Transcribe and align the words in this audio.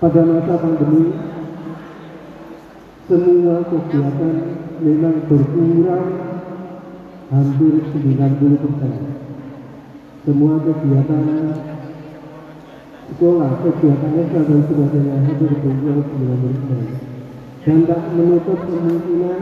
pada 0.00 0.24
masa 0.24 0.56
pandemi 0.56 1.12
semua 3.04 3.60
kegiatan 3.68 4.34
memang 4.80 5.16
berkurang 5.28 6.06
hampir 7.28 7.74
90 7.92 8.64
persen. 8.64 8.94
Semua 10.24 10.56
kegiatan 10.64 11.24
sekolah, 13.12 13.50
kegiatan 13.60 14.10
desa 14.16 14.40
dan 14.40 14.60
sebagainya 14.72 15.14
hampir 15.20 15.52
berkurang 15.60 16.00
90 16.16 16.64
persen. 16.64 16.84
Dan 17.60 17.78
tak 17.84 18.02
menutup 18.16 18.56
kemungkinan, 18.56 19.40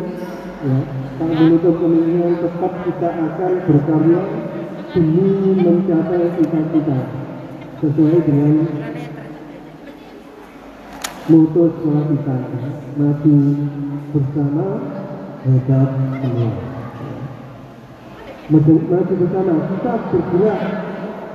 ya, 0.67 0.79
tak 1.23 1.31
menutup 1.39 1.75
kemungkinan 1.79 2.35
tetap 2.43 2.73
kita 2.83 3.09
akan 3.15 3.53
berkarya 3.63 4.21
demi 4.91 5.55
mencapai 5.55 6.35
cita-cita 6.35 6.99
sesuai 7.79 8.19
dengan 8.27 8.55
sekolah 11.29 12.05
kita 12.09 12.37
maju 12.97 13.37
bersama 14.17 14.67
hebat 15.45 15.91
semua 16.25 16.53
maju, 18.49 18.75
bersama 19.13 19.55
kita 19.69 19.93
bergerak 20.09 20.61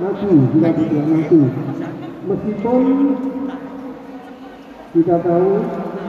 maju 0.02 0.30
kita 0.50 0.68
bergerak 0.74 1.06
maju. 1.06 1.38
Meskipun 2.24 2.82
kita 4.98 5.16
tahu 5.22 5.50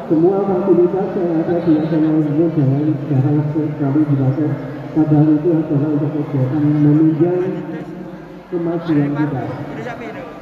semua 0.09 0.37
fasilitas 0.49 1.09
yang 1.13 1.31
ada 1.45 1.55
di 1.61 1.71
SMA 1.85 2.11
ini 2.25 2.45
jangan 2.57 2.83
jarang 3.05 3.39
sekali 3.53 4.01
dipakai 4.09 4.49
padahal 4.97 5.29
itu 5.29 5.49
adalah 5.53 5.89
untuk 5.93 6.09
kegiatan 6.09 6.63
menunjang 6.81 7.41
kemajuan 8.49 9.09
kita. 9.13 9.43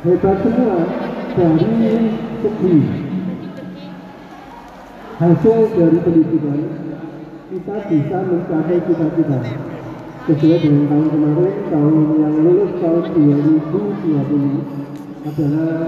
Hebat 0.07 0.37
semua 0.47 0.77
dari 1.35 1.91
segi 2.39 3.11
hasil 5.13 5.77
dari 5.77 6.01
pendidikan 6.01 6.57
kita 7.53 7.85
bisa 7.85 8.17
mencapai 8.25 8.81
cita-cita. 8.81 9.37
Sesuai 10.23 10.63
dengan 10.63 10.87
tahun 10.87 11.11
kemarin 11.11 11.67
tahun 11.67 12.15
yang 12.17 12.35
lulus 12.47 12.71
tahun 12.79 13.11
2020 13.11 15.27
adalah 15.27 15.83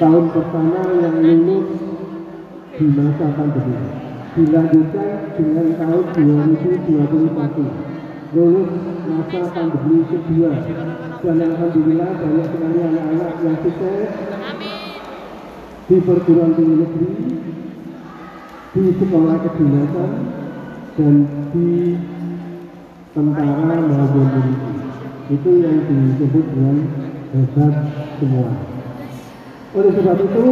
tahun 0.00 0.24
pertama 0.32 0.80
yang 1.04 1.20
lulus 1.22 1.68
di 2.74 2.86
masa 2.98 3.30
pandemi. 3.38 3.78
Dilanjutkan 4.34 5.38
dengan 5.38 5.78
tahun 5.78 6.04
2021 6.18 8.34
lulus 8.34 8.70
masa 9.06 9.46
pandemi 9.54 10.02
kedua. 10.10 10.50
Dan 11.22 11.38
Alhamdulillah 11.40 12.10
banyak 12.18 12.46
sekali 12.50 12.78
anak-anak 12.82 13.32
yang 13.46 13.56
sukses 13.62 14.10
di 15.84 15.96
perguruan 16.00 16.56
tinggi 16.56 16.76
negeri, 16.80 17.10
di 18.72 18.82
sekolah 18.96 19.36
kedinasan, 19.44 20.10
dan 20.96 21.14
di 21.52 21.68
tentara 23.12 23.76
maupun 23.84 24.26
polisi. 24.32 24.72
Itu 25.28 25.50
yang 25.60 25.84
disebut 25.84 26.44
dengan 26.56 26.76
hebat 27.32 27.74
semua. 28.16 28.50
Oleh 29.74 29.92
sebab 29.92 30.18
itu, 30.24 30.44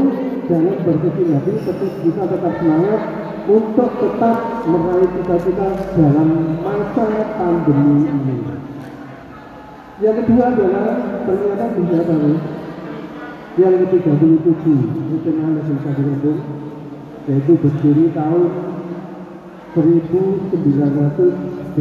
jangan 0.50 0.76
berkecil 0.84 1.26
hati, 1.32 1.52
tetap 1.64 1.92
kita 2.02 2.22
tetap 2.28 2.52
semangat 2.60 3.00
untuk 3.48 3.90
tetap 3.98 4.36
meraih 4.68 5.08
cita-cita 5.16 5.68
dalam 5.96 6.28
masa 6.60 7.06
pandemi 7.40 8.06
ini. 8.06 8.38
Yang 10.02 10.16
kedua 10.26 10.44
adalah 10.50 10.86
ternyata 11.22 11.64
bisa 11.78 11.98
tahu 12.02 12.32
yang 13.60 13.84
ke-37 13.84 14.64
SMA 15.20 15.48
Negeri 15.52 15.76
Satu 15.84 16.00
Rembung 16.00 16.40
yaitu 17.28 17.52
berdiri 17.60 18.08
tahun 18.16 18.48
1982 19.76 21.76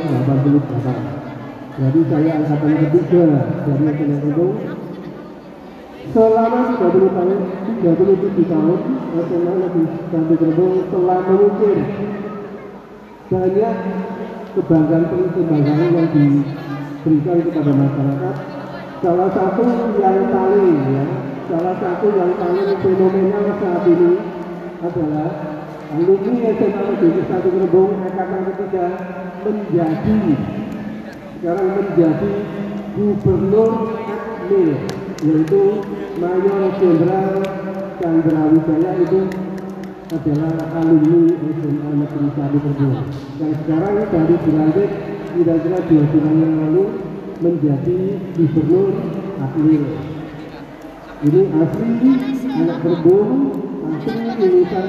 88 0.54 1.74
jadi 1.74 2.00
saya 2.06 2.30
angkatan 2.38 2.74
ketiga 2.86 3.22
dari 3.66 3.82
SMA 3.90 4.14
Rembung 4.22 4.54
selama 6.14 6.60
30 6.78 7.10
tahun 7.10 7.38
37 7.82 8.46
tahun 8.46 8.78
SMA 9.18 9.54
Satu 10.14 10.34
Rembung 10.38 10.74
telah 10.94 11.18
mengukir 11.26 11.78
banyak 13.34 13.74
kebanggaan-kebanggaan 14.54 15.90
yang 15.90 16.08
diberikan 16.14 17.38
kepada 17.50 17.72
masyarakat. 17.74 18.36
Salah 19.02 19.28
satu 19.34 19.62
yang 19.98 20.18
paling 20.30 20.78
ya 20.94 21.04
salah 21.50 21.74
satu 21.82 22.06
yang 22.14 22.32
paling 22.38 22.78
fenomenal 22.78 23.44
saat 23.58 23.82
ini 23.90 24.12
adalah 24.86 25.30
alumni 25.92 26.32
SMA 26.56 26.82
Negeri 26.96 27.22
Satu 27.28 27.48
Rembung 27.52 27.92
angkatan 28.00 28.40
ketiga 28.48 28.86
menjadi. 29.44 30.16
Sekarang 31.36 31.68
menjadi 31.76 32.32
gubernur 32.96 33.72
admil 34.00 34.70
yaitu 35.24 35.62
Mayor 36.16 36.62
Jenderal 36.80 37.36
Chandra 38.00 38.42
Wijaya 38.48 38.92
itu 39.02 39.20
adalah 40.14 40.54
alumni 40.78 41.20
SMA 41.58 41.90
Negeri 42.00 42.28
Satu 42.32 42.58
Rembung 42.64 42.96
yang 43.42 43.52
sekarang 43.64 43.94
baru 44.08 44.34
dilantik 44.46 44.90
kira-kira 45.34 45.78
dua 45.90 46.04
bulan 46.14 46.34
yang 46.38 46.54
lalu 46.64 46.84
menjadi 47.42 47.98
gubernur 48.38 48.94
admil 49.42 49.84
ini 51.24 51.42
asli 51.56 51.92
anak 52.54 52.78
Rembung 52.84 53.30
asli 53.92 54.32
lulusan 54.40 54.86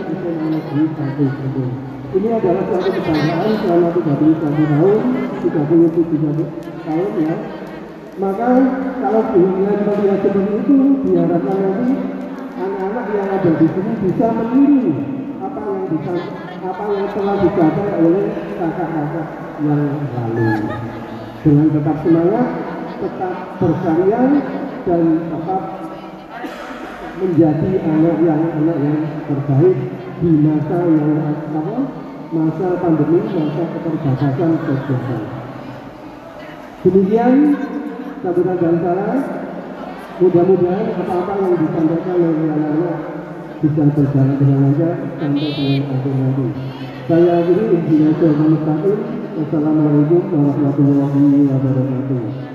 Satu 0.95 1.23
Rembung 1.27 1.95
ini 2.15 2.31
adalah 2.31 2.63
suatu 2.71 2.89
kebanggaan 2.95 3.51
selama 3.59 3.89
31 3.91 4.39
tahun 4.39 5.01
37 5.43 6.87
tahun 6.87 7.09
ya. 7.19 7.35
Maka 8.15 8.49
kalau 9.03 9.23
dengan 9.35 9.77
melihat 9.83 10.19
seperti 10.23 10.53
itu 10.63 10.77
diharapkan 11.03 11.57
nanti 11.59 11.91
anak-anak 12.55 13.05
yang 13.11 13.27
ada 13.35 13.51
di 13.59 13.67
sini 13.67 13.91
bisa 14.07 14.25
meniru 14.31 14.95
apa 15.43 15.59
yang 15.59 15.85
bisa 15.91 16.13
apa 16.63 16.83
yang 16.95 17.07
telah 17.11 17.35
dicapai 17.43 17.89
oleh 17.99 18.25
kakak-kakak 18.55 19.27
yang 19.59 19.83
lalu. 20.15 20.47
Dengan 21.43 21.67
tetap 21.75 21.97
semangat 21.99 22.47
tetap 22.95 23.35
berkarya 23.59 24.21
dan 24.87 25.03
tetap 25.27 25.61
menjadi 27.15 27.71
anak 27.79 28.17
yang 28.23 28.43
anak 28.59 28.77
yang 28.83 28.99
terbaik 29.27 29.77
di 30.19 30.31
masa 30.43 30.77
yang 30.83 31.11
apa 31.31 31.75
masa 32.35 32.67
pandemi 32.83 33.19
masa 33.23 33.63
keterbatasan 33.71 34.51
sosial 34.63 35.23
demikian 36.83 37.35
sambutan 38.19 38.57
dan 38.59 38.75
salah 38.83 39.19
mudah-mudahan 40.15 40.87
apa-apa 40.95 41.33
yang 41.43 41.55
disampaikan 41.59 42.15
oleh 42.15 42.47
anak-anak 42.55 42.99
bisa 43.59 43.83
berjalan 43.91 44.35
dengan 44.39 44.59
lancar 44.67 44.93
sampai 45.19 45.49
dengan 45.55 45.79
akhir 45.95 46.13
nanti. 46.15 46.45
Saya 47.05 47.31
akhiri 47.43 47.63
intinya 47.69 48.09
Muhammad 48.17 48.61
Fatim 48.65 48.97
Wassalamualaikum 49.35 50.21
warahmatullahi 50.31 51.39
wabarakatuh 51.51 52.54